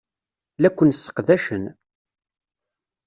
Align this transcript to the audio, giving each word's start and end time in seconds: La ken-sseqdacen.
La 0.61 0.69
ken-sseqdacen. 0.71 1.63